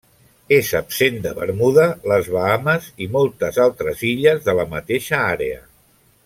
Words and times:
És 0.55 0.69
absent 0.77 1.19
de 1.25 1.33
Bermuda, 1.39 1.85
les 2.11 2.31
Bahames 2.37 2.87
i 3.07 3.11
moltes 3.17 3.61
altres 3.67 4.03
illes 4.15 4.43
de 4.49 4.57
la 4.63 4.67
mateixa 4.73 5.21
àrea. 5.37 5.63